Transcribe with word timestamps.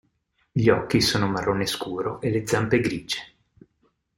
Gli 0.51 0.67
occhi 0.69 0.99
sono 0.99 1.27
marrone 1.29 1.67
scuro 1.67 2.19
e 2.21 2.31
le 2.31 2.47
zampe 2.47 2.79
grigie. 2.79 3.33